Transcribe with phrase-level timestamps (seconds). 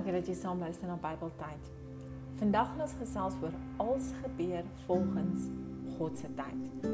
[0.00, 1.66] Dankie dat jy saam luister na Bybeltyd.
[2.38, 5.42] Vandag gaan ons gesels oor alles gebeur volgens
[5.98, 6.86] God se tyd.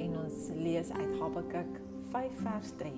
[0.00, 1.74] En ons lees uit Habakuk
[2.14, 2.94] 5 vers 3.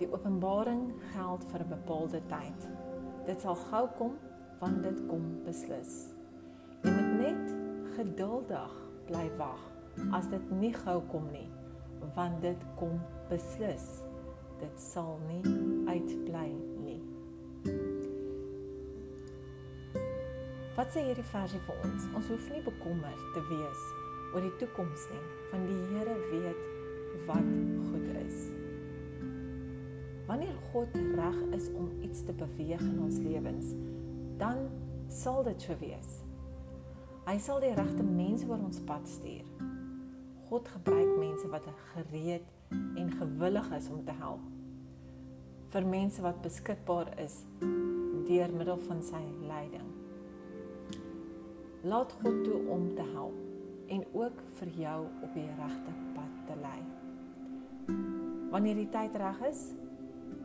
[0.00, 2.66] Die openbaring geld vir 'n bepaalde tyd.
[3.30, 4.18] Dit sal gou kom
[4.58, 6.10] want dit kom beslis.
[6.82, 7.54] Jy moet net
[7.94, 8.72] geduldig
[9.06, 9.62] bly wag
[10.10, 11.48] as dit nie gou kom nie,
[12.14, 14.02] want dit kom beslis.
[14.58, 15.44] Dit sal nie
[15.86, 16.19] uitbly
[20.80, 22.04] Wat sê hierdie versie vir ons?
[22.16, 23.80] Ons hoef nie bekommerd te wees
[24.30, 25.18] oor die toekoms nie,
[25.50, 26.62] want die Here weet
[27.26, 27.50] wat
[27.90, 28.38] goed is.
[30.30, 33.74] Wanneer God reg is om iets te beweeg in ons lewens,
[34.40, 34.64] dan
[35.12, 36.16] sal dit so wees.
[37.28, 39.44] Hy sal die regte mense oor ons pad stuur.
[40.48, 44.48] God gebruik mense wat gereed en gewillig is om te help.
[45.76, 47.42] Vir mense wat beskikbaar is
[48.30, 49.99] deur middel van sy leiding.
[51.82, 53.34] Laat God toe om te help
[53.86, 56.80] en ook vir jou op die regte pad te lei.
[58.50, 59.62] Wanneer die tyd reg is,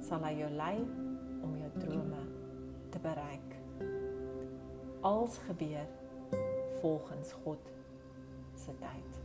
[0.06, 0.78] sal hy jou lei
[1.44, 2.24] om jou drome
[2.94, 3.60] te bereik.
[5.06, 5.86] Alles gebeur
[6.80, 7.72] volgens God
[8.56, 9.22] se tyd.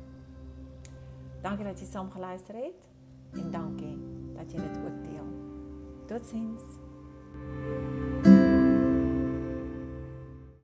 [1.47, 3.97] Dankie dat jy saam geluister het en dankie
[4.34, 5.34] dat jy dit ook deel.
[6.11, 6.78] Totsiens.
[7.41, 8.09] thank you